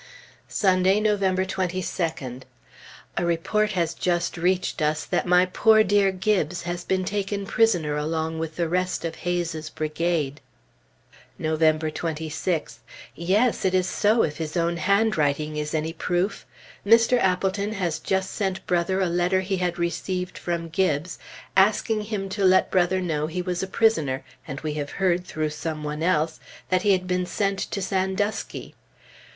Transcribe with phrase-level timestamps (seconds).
[0.47, 2.41] Sunday, November 22d.
[3.17, 7.95] A report has just reached us that my poor dear Gibbes has been taken prisoner
[7.97, 10.41] along with the rest of Hayes's brigade.
[11.37, 12.77] November 26th.
[13.13, 13.63] Yes!
[13.63, 16.47] It is so, if his own handwriting is any proof.
[16.83, 17.19] Mr.
[17.19, 21.19] Appleton has just sent Brother a letter he had received from Gibbes,
[21.55, 25.51] asking him to let Brother know he was a prisoner, and we have heard, through
[25.51, 26.39] some one else,
[26.69, 28.73] that he had been sent to Sandusky.